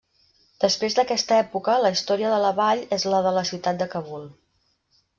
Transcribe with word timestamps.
Després 0.63 0.95
d'aquesta 0.99 1.37
època 1.41 1.77
la 1.85 1.93
història 1.97 2.33
de 2.33 2.41
la 2.47 2.51
vall 2.63 2.83
és 2.99 3.09
la 3.15 3.23
de 3.29 3.37
la 3.39 3.47
ciutat 3.55 3.83
de 3.85 3.93
Kabul. 3.97 4.29